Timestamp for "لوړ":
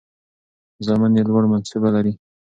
1.29-1.43